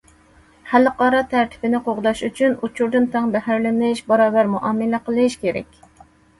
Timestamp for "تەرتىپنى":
1.33-1.81